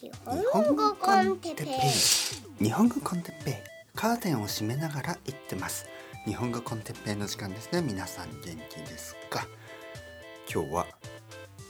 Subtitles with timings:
[0.00, 0.12] 日
[0.52, 2.64] 本語コンテッペイ。
[2.64, 3.54] 日本語コンテッペイ。
[3.96, 5.86] カーテンを閉めながら言ってます。
[6.24, 7.82] 日本語コンテッペイの時間ですね。
[7.82, 9.48] 皆さん元気ですか？
[10.48, 10.86] 今日は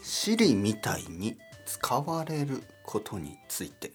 [0.03, 3.93] シリみたいに使われることについて。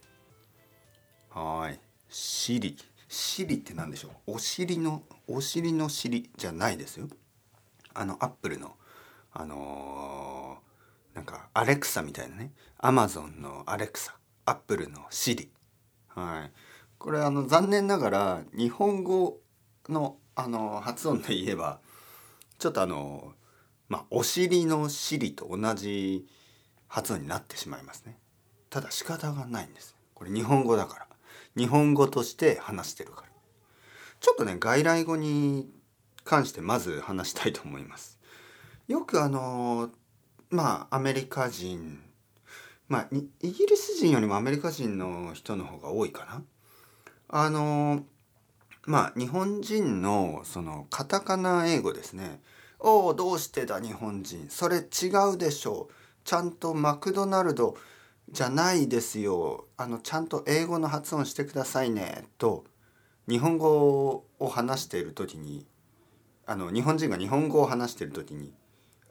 [1.29, 1.79] はい。
[2.09, 2.75] シリ。
[3.07, 4.31] シリって何でしょう？
[4.33, 7.07] お尻のお尻の尻じゃないですよ。
[7.93, 8.77] あのアップルの
[9.31, 12.51] あのー、なんかアレクサみたいなね。
[12.79, 14.15] アマゾンのアレクサ。
[14.45, 15.49] アップルのシリ。
[16.07, 16.51] はい。
[16.97, 19.39] これあの残念ながら日本語
[19.89, 21.79] のあの発音で言えば
[22.57, 23.33] ちょっとあの
[23.89, 26.25] まあお尻の尻と同じ
[26.87, 28.17] 発音になってしまいますね。
[28.69, 29.95] ただ仕方がないんです。
[30.13, 31.07] これ日本語だから。
[31.55, 33.27] 日本語として話してるから。
[34.19, 35.69] ちょっとね外来語に
[36.23, 38.19] 関してまず話したいと思います。
[38.87, 39.89] よくあの
[40.49, 41.99] まあアメリカ人
[42.93, 43.07] まあ
[43.41, 46.43] イギリス人よりもアメリカ人の人の方が多いかな。
[47.27, 48.05] あの
[48.85, 52.39] まあ日本人のそのカタカナ英語ですね
[52.77, 54.47] 「おおどうしてだ日本人。
[54.47, 55.93] それ違うでしょう。
[56.23, 57.75] ちゃんとマクドナルド
[58.29, 59.65] じゃないですよ。
[59.75, 62.63] あのちゃんと英語の発音してくださいね」と
[63.27, 65.65] 日本語を話している時に
[66.45, 68.53] あの日本人が日本語を話している時に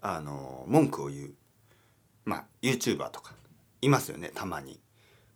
[0.01, 1.35] あの文句を言う。
[2.25, 3.42] まあ YouTuber とか。
[3.83, 4.81] いますよねたまに。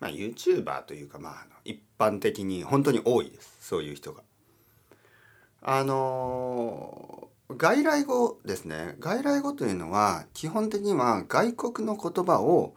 [0.00, 4.22] まあ、YouTuber というか、まあ、一般的に本当に多いですそういう人が。
[5.62, 12.74] あの外来語ですね外来語というのは基本的には外国の言葉を、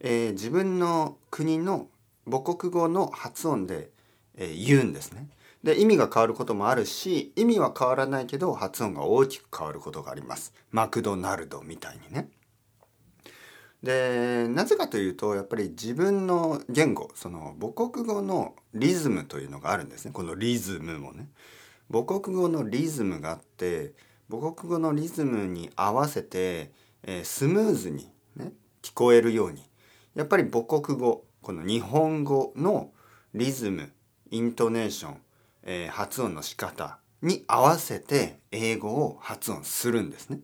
[0.00, 1.88] えー、自分の国の
[2.28, 3.90] 母国語の発音で、
[4.36, 5.28] えー、言うんですね。
[5.62, 10.52] で意味が変わることもあるし意味は変わらないけど発音が大きく変わることがあります。
[10.70, 12.28] マクドナルドみたいにね。
[13.82, 20.12] でなぜかというとやっぱり自分の言語その母国語のリズムというのがあるんですね。
[20.12, 21.28] このリズムもね。
[21.90, 23.92] 母国語のリズムがあって
[24.30, 26.70] 母国語のリズムに合わせて、
[27.02, 28.52] えー、スムーズに、ね、
[28.82, 29.62] 聞こえるように。
[30.14, 32.92] やっぱり母国語この日本語の
[33.34, 33.92] リズム
[34.30, 35.16] イントネーション、
[35.64, 40.38] えー、発音の仕方に合わせて英語を発音するんですね。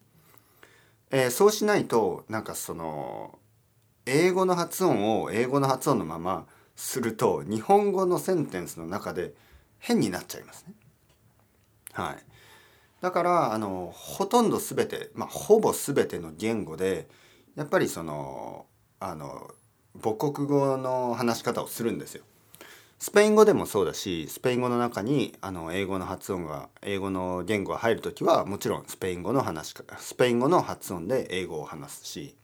[1.10, 3.38] えー、そうしないとなんかその
[4.06, 6.46] 英語の発音を英語の発音のまま
[6.76, 9.32] すると日本語のセンテンスの中で
[9.78, 10.74] 変になっちゃいますね。
[11.92, 12.16] はい。
[13.00, 17.08] だからあのほとんど全てまあほぼ全ての言語で
[17.56, 18.66] やっぱりその
[19.00, 19.50] あの
[20.02, 22.24] 母国語の話し方をするんですよ。
[22.98, 32.36] スペイン語でもそうだしスペイン語の中にあの英語の発音が英語の言語が入る時はもちろんスペイン語の話かスペイン語の発音で英語を話すし、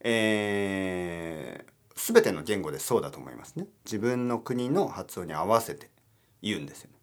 [0.00, 5.88] えー、全ての言語でそうだと思いますね自分の国の発音に合わせて
[6.42, 6.96] 言うんですよね。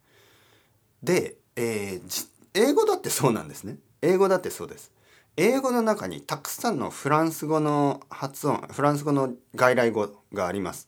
[1.02, 4.92] で、えー、英語だってそうなんですね英語だってそうです。
[5.38, 10.88] 英語の中にたくさんのフランス語の発音フランス語の外来語があります。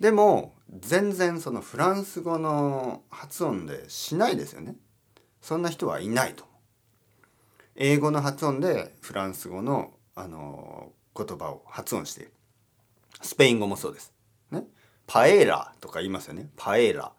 [0.00, 4.76] でも全然そのフランス語の発音でしないですよね。
[5.40, 6.44] そんな人はいないと。
[7.76, 12.32] 英語の発音でフランス語のあの言葉を発音している。
[13.22, 14.12] スペイン語もそうです。
[14.50, 14.64] ね。
[15.06, 16.50] パエーラとか言いますよね。
[16.56, 17.12] パエーラ。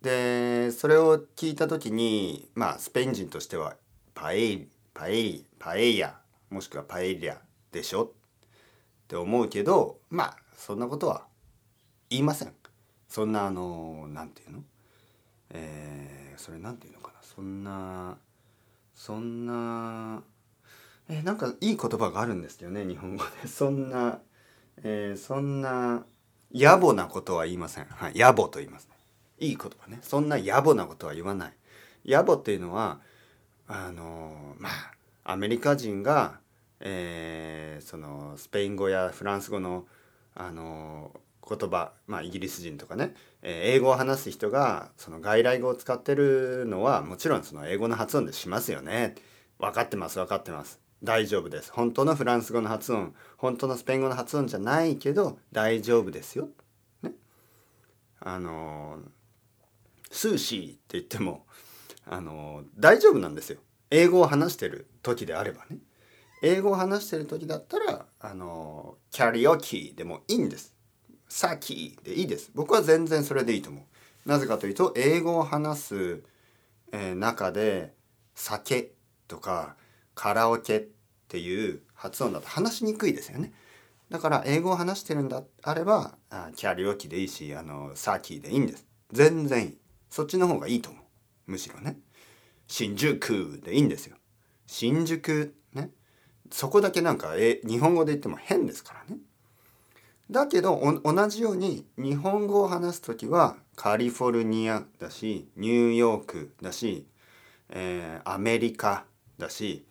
[0.00, 3.76] で、それを聞いた時に、まあスペイン人としては
[4.14, 6.18] パエパエパエヤ
[6.50, 7.40] もしくはパエリア
[7.70, 8.04] でしょ？
[8.04, 8.10] っ
[9.08, 11.26] て思うけど、まあそんなことは
[12.08, 12.52] 言いません
[13.12, 14.64] そんなあの何て言うの？
[15.50, 17.18] えー、それ何て言うのかな？
[17.20, 18.16] そんな
[18.94, 20.22] そんな
[21.10, 23.48] えー、なんかいい言葉があるんですよね日本語で。
[23.52, 24.18] そんな、
[24.82, 26.06] えー、そんな
[26.54, 27.84] 野暮なことは言いません。
[27.84, 28.96] はい野暮と言います、ね、
[29.40, 29.98] いい言葉ね。
[30.00, 31.52] そんな野暮なことは言わない。
[32.06, 33.02] 野暮っていうのは
[33.68, 36.40] あのまあアメリカ人が、
[36.80, 39.86] えー、そのスペイン語やフランス語の
[40.34, 41.14] あの
[41.48, 49.16] 言葉、まあ、イギリス人とかね、えー、英語を話す人がその外来語を使ってるのはもちろんその英語の発音でしますよね。
[49.58, 50.80] 分かってます分かってます。
[51.02, 51.72] 大丈夫です。
[51.72, 56.48] 本当のフランス語の発音、本当のスペイン語の発音じゃないけど大丈夫ですよ。
[57.02, 57.12] ね。
[58.20, 58.98] あの
[60.10, 61.46] スーシーって言っても
[62.06, 63.58] あの大丈夫なんですよ。
[63.90, 65.78] 英語を話してる時であればね。
[66.42, 70.74] 英語を話してる時だったらあのキャリオキーでもいいんです。
[71.32, 72.50] さきでいいです。
[72.54, 74.28] 僕は全然それでいいと思う。
[74.28, 76.22] なぜかというと、英語を話す、
[76.92, 77.94] えー、中で、
[78.34, 78.92] 酒
[79.28, 79.76] とか
[80.14, 80.84] カラオケっ
[81.28, 83.54] ていう発音だと話しにくいですよね。
[84.10, 88.86] だから英語を話してるんだあればあキャリオキでいいしあのサーキーでいいんです。
[89.10, 89.78] 全然いい。
[90.10, 91.02] そっちの方がいいと思う。
[91.52, 91.96] むしろね。
[92.66, 94.16] 新宿でいいんですよ。
[94.66, 95.90] 新宿ね。
[96.50, 99.18] そこだけなんかえ日本語で言っても変ですからね。
[100.32, 107.06] だけど同じように日本語を話す時はカリフォルニアだしニューヨークだし、
[107.68, 109.04] えー、アメリカ
[109.38, 109.84] だし、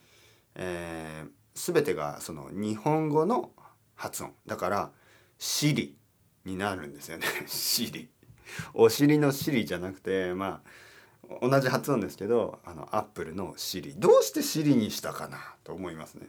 [0.56, 3.52] えー、全てがその日本語の
[3.96, 4.34] 発音。
[4.48, 4.92] だから
[5.38, 5.96] 「シリ」
[6.44, 8.10] になるんですよね「シリ」
[8.74, 10.64] お尻の「シリ」じゃなくてま
[11.42, 16.28] あ同じ発音ですけどあのアップルの「シリ」どうして「シリ」にしたかなと思いますね。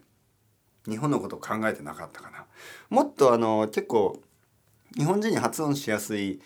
[0.88, 2.46] 日本のことを考えてなかったかな。
[2.90, 4.20] もっとあの結構
[4.96, 6.40] 日本人に発音しやすい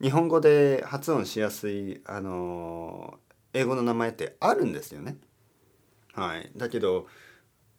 [0.00, 3.18] 日本語で発音しやすいあの
[3.52, 5.16] 英語の名前ってあるんですよね。
[6.12, 7.06] はい、だけど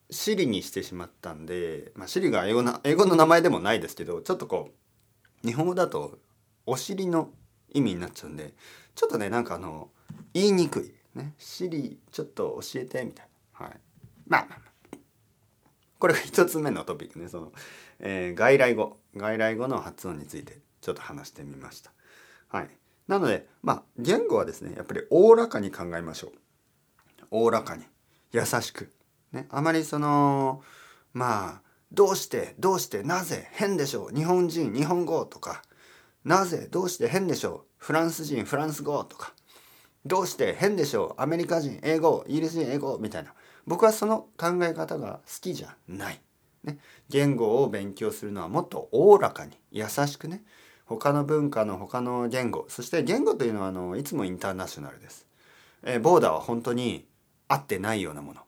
[0.10, 4.72] シリにしてしまったんで、まあ、シリが英語な英語の名前でもないですけどちょっとこ
[5.44, 6.20] う日本語だと
[6.66, 7.30] お尻の
[7.74, 8.54] 意味になっちゃうんで
[8.96, 9.90] ちょっとねなんかあの
[10.34, 10.94] 言いにくい。
[11.16, 11.34] ね。
[11.38, 13.28] シリちょっと教えてみたい
[13.60, 13.66] な。
[13.66, 13.80] はい。
[14.28, 14.71] まあまあ。
[16.02, 17.30] これが一つ目のトピックね。
[17.30, 17.52] その、
[18.00, 18.98] えー、外来語。
[19.16, 21.92] 外来語の発音についてちょっと話してみました。
[22.48, 22.70] はい、
[23.08, 26.32] なのでまあ言語はですねやっぱりおおらかに考えましょう。
[27.30, 27.84] おおらかに。
[28.32, 28.92] 優しく、
[29.32, 30.64] ね、あまりその
[31.14, 31.62] まあ
[31.92, 34.16] どうしてどうしてなぜ変でしょう。
[34.16, 35.62] 日本人日本語とか。
[36.24, 37.66] なぜどうして変でしょう。
[37.78, 39.34] フランス人フランス語とか。
[40.04, 41.22] どうして変でしょう。
[41.22, 43.36] アメリカ人英語イギリス人英語みたいな。
[43.68, 46.22] 僕はその考え方が好きじゃない。
[46.64, 46.78] ね、
[47.10, 50.44] 言語を勉強するのはもっとおおらかに優しくね
[50.86, 55.26] 他の文化の他の言語そして言語というのはあのいつもインターナショナルです。
[55.84, 57.08] えー、ボーダーは本当に
[57.48, 58.42] 合ってないようなもの、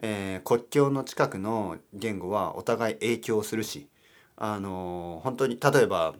[0.00, 3.88] えー、国境の近くの言語はお互い影響するし
[4.36, 6.14] あのー、本当に例えば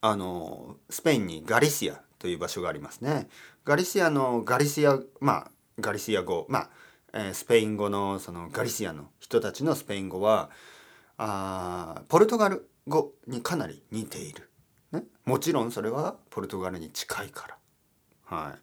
[0.00, 3.28] あのスペインにガリシアという場所がありますね。
[3.64, 6.70] ガリシアのガリシアまあガリシア語まあ
[7.18, 10.50] え、スペイン語のそのガリシアの人たちのスペイン語は
[11.16, 14.50] あポルトガル語にかなり似ている、
[14.92, 17.56] ね、もちろんそれはポルトガルに近いから、
[18.24, 18.54] は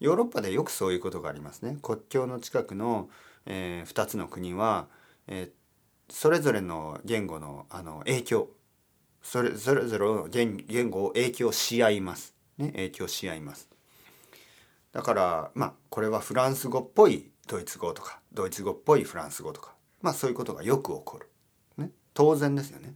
[0.00, 1.78] い、ヨーロッパでよくそういうことがありますね。
[1.82, 3.10] 国境の近くの、
[3.46, 4.88] えー、2つの国は、
[5.28, 8.48] えー、それぞれの言語のあの影響。
[9.22, 13.68] それぞれぞれの言言語を影響し合います、ね、影響し合います。
[14.92, 21.28] だからまあこれはフランス語っぽいドイツ語とかドイツ語っぽいフランス語とかまあそういうことがよく起こる、
[21.78, 22.94] ね、当然ですよね、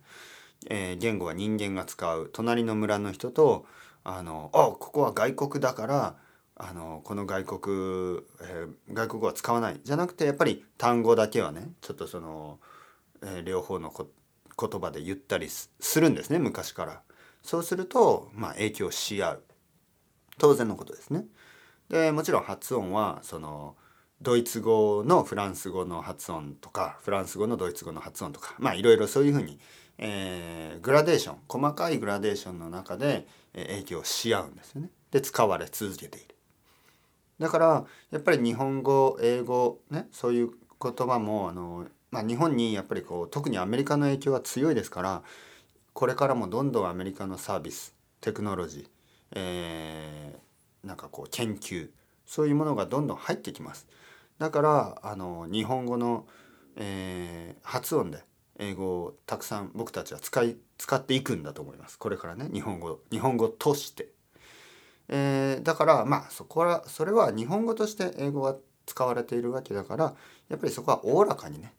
[0.71, 2.31] えー、言語は人間が使う。
[2.33, 3.67] 隣の村の人と
[4.05, 6.17] あのあここは外国だから
[6.55, 9.81] あのこの外国、えー、外国語は使わない。
[9.83, 12.61] じゃなくてやっぱり単語だけはねちょっとその、
[13.25, 15.69] えー、両方の言葉で言ったりす
[16.01, 17.03] るんですね昔から。
[17.43, 19.43] そうすると、まあ、影響し合う。
[20.39, 21.25] 当然のことですね。
[21.91, 23.77] でもちろん発音はその
[24.23, 29.59] ドイツ語のフランス語の発音とかフランス語のドイツ語の発音とかまあいろいろそういうふうに、
[29.99, 34.91] えー、グラデーション細かいグラデーションの中で影響し合うんですよね。
[35.11, 36.35] で使われ続けている。
[37.39, 40.51] だからやっぱり日本語英語ねそういう
[40.81, 45.23] 言葉もあの、まあ、日本にやっぱりこう特にアメリカの影響は強いですから
[45.93, 48.87] これからもどんどんアメリカのサービステクノロジー、
[49.33, 51.89] えー、なんかこう研究
[52.27, 53.87] そういうものがどんどん入ってきます。
[54.39, 56.27] だからあの日本語の、
[56.77, 58.25] えー、発音で
[58.59, 61.99] 英語をたくさん僕たちは使い使っていくんだと思います。
[61.99, 64.09] これからね日本語日本語として、
[65.09, 70.15] えー、だからまあそこはそれは日本語として英語が使われているわけだから
[70.49, 71.73] やっぱりそこはおおらかにね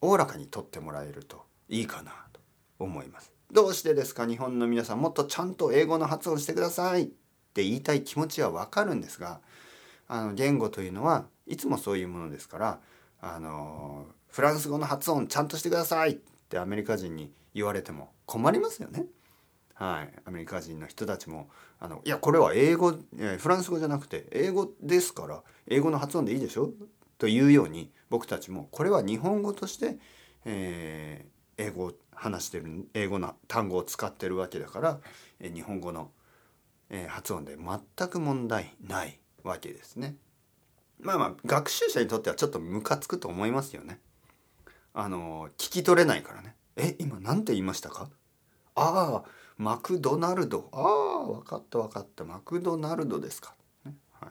[0.00, 2.40] おおらかにとってもらえるといいかなと
[2.78, 3.32] 思います。
[3.52, 7.06] どうしてですか日本の皆さんもっとちゃんと英語の発音してくださいっ
[7.52, 9.40] て言いたい気持ちはわかるんですが
[10.06, 12.80] あの言語というのはいつもそういうものですから
[13.20, 19.06] あのフランス語の発音ちゃんとしてくださいってアメリカ人に言われても困りますよね。
[19.74, 26.70] はい、アメリカ人の人たちもあのいやこれは英語フランス語じゃなくて英語ですから英語の発音でいいでしょ？
[27.18, 29.98] というように僕たちもこれは日本語として、
[30.44, 34.98] えー、英語を話してる英語の単語を使ってるわけだから、
[35.40, 36.10] え、日本語の、
[36.90, 40.16] え、発音で全く問題ないわけですね。
[41.02, 44.00] まあまあ学習者にとってはちょっとムカつくと思いますよね。
[44.92, 46.56] あの聞き取れないからね。
[46.76, 48.08] え今何て言いましたか
[48.74, 53.54] ああマクドナルドああ分かった分かったマクドナルドですか？
[53.84, 54.30] ねはい、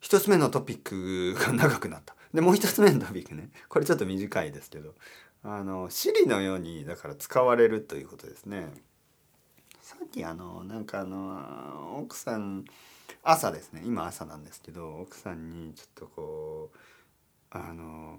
[0.00, 2.14] 一つ目のトピックが長くなった。
[2.32, 4.94] でもう一つ目のトピックねこれちょっと短いですけど
[5.44, 8.66] あのシリのようにだから使われるということですね
[9.80, 12.64] さっきあのなんかあの奥さん
[13.22, 13.82] 朝ですね。
[13.84, 16.78] 今朝なんですけど奥さんにちょっとこう
[17.50, 18.18] あの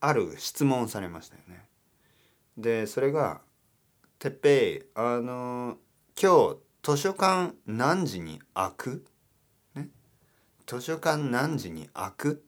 [0.00, 1.64] ある質問されましたよね。
[2.56, 3.40] でそれが
[4.18, 5.78] 「てっぺいあの
[6.20, 9.06] 今日図書館何時に開く?」
[9.74, 9.88] ね。
[10.66, 12.44] 図書館何時に開く？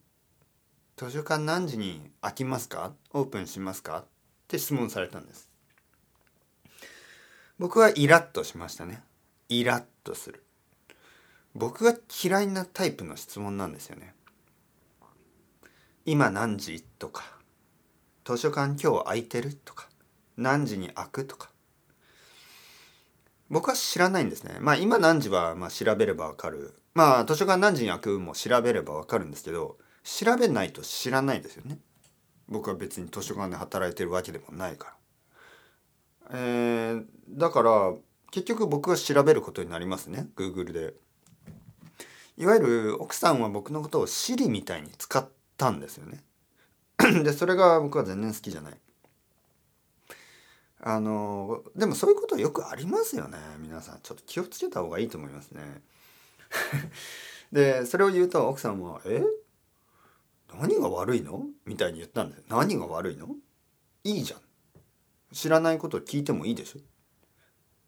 [0.97, 2.93] 図書館何時に開きますか？
[3.13, 3.99] オープンしますか？
[4.01, 4.05] っ
[4.47, 5.49] て質問されたんです。
[7.59, 9.03] 僕はイラッとしましたね。
[9.49, 10.42] イラッとする。
[11.55, 14.15] 僕が嫌いなタイプの質問なんですよね。
[16.05, 17.23] 今何時とか
[18.25, 19.89] 図書館今日空いてるとか
[20.37, 21.51] 何時に開くとか。
[23.51, 24.57] 僕は知らないんですね。
[24.61, 26.75] まあ今何時はまあ調べればわかる。
[26.95, 31.79] まあ図書館何時に開くも調べればわかるんですけど調べないと知らないですよね。
[32.49, 36.31] 僕は別に図書館で働いてるわけでもないから。
[36.35, 37.93] えー、だから
[38.31, 40.29] 結局僕は調べることになりますね。
[40.35, 40.95] Google で。
[42.43, 46.25] いわゆる奥さんは僕のことを Siri みたいに使ったんですよね。
[47.23, 48.79] でそれが僕は全然好きじゃない。
[50.81, 53.39] あのでもそういうことよくありますよね。
[53.61, 54.01] 皆さん。
[54.03, 55.83] ちょっと気をつけた方がいいと思いますね。
[57.53, 59.23] でそれを言うと奥さんも「え？
[60.61, 62.43] 何が悪いの?」みたいに言ったんです。
[62.49, 63.37] 何が悪いの？
[64.03, 64.41] いいじゃん。
[65.33, 66.81] 知らないことを聞いてもいいでしょ？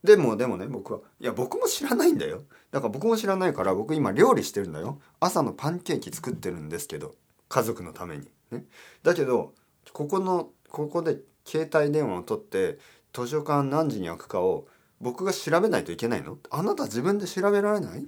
[0.05, 2.43] でもでもね僕はいや僕も知らないんだよ。
[2.71, 5.01] だから僕も知らないから僕今料理してるんだよ。
[5.19, 7.15] 朝のパンケーキ作ってるんですけど
[7.49, 8.29] 家族のために。
[8.51, 8.67] ね。
[9.03, 9.55] だけど
[9.93, 12.79] ここのここで携帯電話を取って
[13.13, 14.69] 図書館何時に開くかを
[15.01, 16.39] 僕が調べないといけないの？
[16.51, 18.03] あなた自分で調べられない、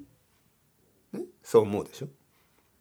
[1.12, 2.08] ね、そう思うでしょ？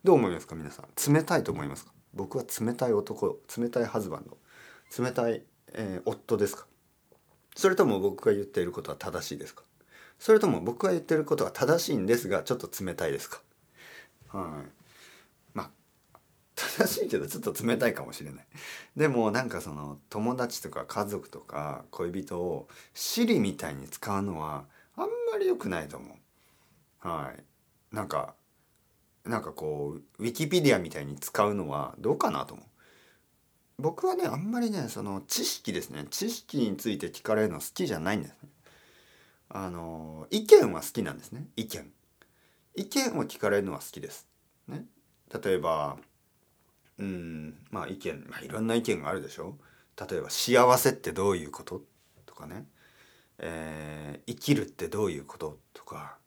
[0.04, 1.14] どう思いますか皆さん？
[1.14, 1.94] 冷たいと思いますか？
[2.14, 4.38] 僕は冷たい男冷たいハズバンド
[5.04, 5.44] 冷たい、
[5.74, 6.68] えー、夫ですか？
[7.56, 9.64] それとも僕が言っていることは正しいですか？
[10.20, 13.42] それとも僕が言っていることは正しいんですがちょっと冷たいですか？
[14.30, 14.70] はい。
[15.54, 15.70] まあ
[16.56, 18.46] 正しいけどちょっと冷たいかもしれない。
[18.96, 26.14] でもなんかその友達とか家族とか恋人をシリみたいに使うのはあんまり良くないと思
[27.04, 27.08] う。
[27.08, 27.96] はい。
[27.96, 28.36] なんか
[29.26, 32.66] なんかこうウィキペディアみたいに使うのはどうかなと思う。
[33.78, 36.06] 僕はねあんまりねその知識ですね。
[36.10, 38.50] 知識について聞かれるの好きじゃないんですね。
[39.50, 41.48] あの意見は好きなんですね。
[41.56, 41.92] 意見。
[42.76, 44.28] 意見を聞かれるのは好きです。
[44.68, 44.86] ね。
[45.44, 45.98] 例えば
[46.98, 49.58] うんまあ意見、まあ、いろんな意見があるでしょ。
[50.10, 51.82] 例えば幸せってどういうこと
[52.26, 52.66] とかね、
[53.40, 56.18] えー、生きるってどういうこととか。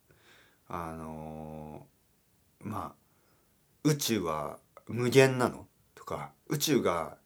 [0.71, 1.87] あの
[2.61, 2.95] まあ
[3.85, 6.33] 宇宙は無限なのとか。
[6.49, 7.18] 宇宙が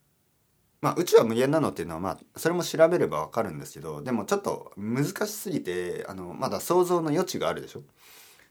[0.82, 7.82] まあ宇宙は無限なのっていうのはまあそれも調べればわかるんですけどでもちょっと難しすぎてあのまだ想像の余地があるでしょ？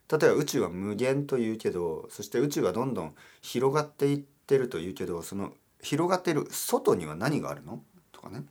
[0.10, 7.84] 例えば宇宙は無限というけどそして宇宙はどんどん広がっていってるというけどその広がってる外には何があるの？
[8.12, 8.44] とかね。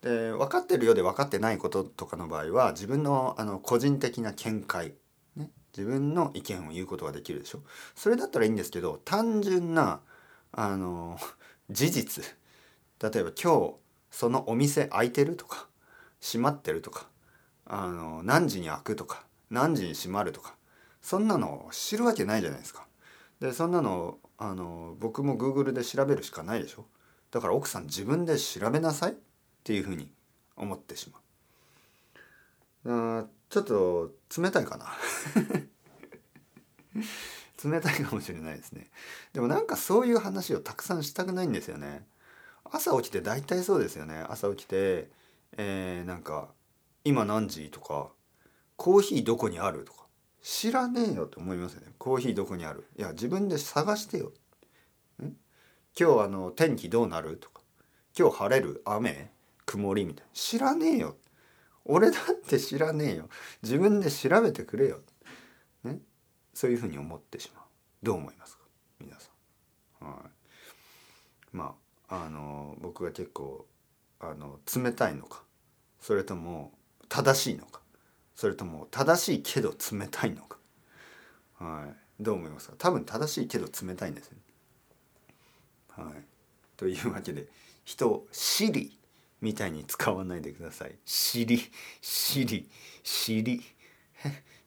[0.00, 4.94] で分かってるようで分かってないこととかの場合は自分のあの個人的な見解
[5.36, 7.62] ね自分の意見を言うことができるでしょ？
[7.94, 10.00] それだったらいいんですけど単純な
[10.52, 11.18] あの
[11.70, 12.24] 事実
[13.02, 13.74] 例えば今日
[14.10, 15.66] そのお店開いてるとか
[16.20, 17.06] 閉まってるとか
[17.66, 20.54] あの何時に開くとか何時に閉まるとか
[21.02, 22.86] そんなの知るわけないじゃないですか。
[23.40, 26.86] でそんなのあの僕も Google で調べるしかないでしょ
[27.30, 29.14] だから奥さん自分で調べなさいっ
[29.62, 30.10] ていうふうに
[30.56, 31.18] 思ってしま
[33.18, 33.20] う。
[33.20, 34.86] あちょっと冷たいかな
[37.64, 38.90] 冷たいかもしれないですね。
[39.32, 42.06] でもなんかそういう話をたくさんしたくないんですよね。
[42.64, 44.24] 朝起きて大体そうですよね。
[44.28, 45.10] 朝起きて
[45.56, 46.48] えー、なんか
[47.04, 48.12] 「今何時?」とか
[48.76, 50.06] 「コーヒーどこにある?」とか。
[50.40, 51.92] 知らねえよって思いますよね。
[51.98, 52.86] コーヒーどこにある。
[52.96, 54.32] いや自分で探してよ。
[55.22, 55.34] ん？
[55.98, 57.60] 今日あの天気どうなるとか。
[58.16, 58.82] 今日晴れる？
[58.84, 59.30] 雨？
[59.66, 60.30] 曇りみたいな。
[60.32, 61.16] 知らねえよ。
[61.84, 63.28] 俺だって知らねえよ。
[63.62, 65.00] 自分で調べてくれよ、
[66.58, 67.64] そういうふうに思ってしまう
[68.02, 68.64] どう思いますか？
[68.98, 69.30] 皆さ
[70.02, 70.04] ん。
[70.04, 71.76] はい、ま
[72.08, 73.64] ああの僕が結構
[74.18, 75.44] あの冷たいのか
[76.00, 76.72] それとも
[77.08, 77.80] 正しいのか
[78.34, 80.58] それとも正しいけど冷たいのか、
[81.60, 82.74] はい、どう思いますか？
[82.76, 84.32] 多分正しいけど冷たいんですよ、
[85.96, 86.04] ね。
[86.10, 86.24] はい、
[86.76, 87.46] というわけで
[87.84, 88.98] 人を「シリ」
[89.40, 90.96] みたいに使わないでください。
[91.04, 91.60] しり、
[92.02, 92.68] しり、
[93.04, 93.62] しり。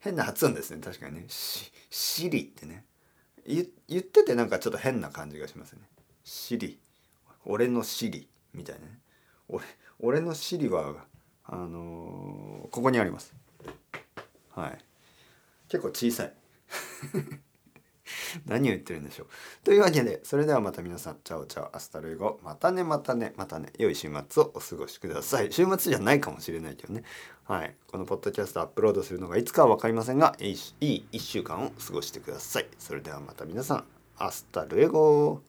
[0.01, 0.81] 変な発音ですね。
[0.83, 1.25] 確かにね。
[1.29, 2.85] し、しりってね。
[3.47, 3.65] 言
[3.99, 5.79] っててなんかちょっと変な感じがしますね。
[6.23, 6.79] しり。
[7.45, 8.99] 俺のシリみたいなね
[9.47, 9.63] 俺
[9.99, 10.93] 俺のシリは
[11.43, 13.33] あのーここにあります
[14.51, 14.77] はい
[15.67, 16.33] 結構小さい
[18.45, 19.27] 何を言ってるんでしょう。
[19.63, 25.51] というわけでそれではまた皆さん chao chao hasta luego またねまたねまたね良い週末をお過ごしください。
[25.51, 27.03] 週末じゃないかもしれないけどね。
[27.45, 27.75] はい。
[27.87, 32.67] このポッドキャストアップロードするのがいつかは分かりませんがいいいい1週間を過ごしてください。
[32.79, 33.85] それではまた皆さん
[34.17, 35.41] hasta luego